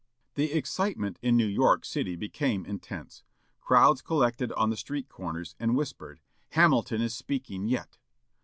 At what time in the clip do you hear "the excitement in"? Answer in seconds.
0.33-1.37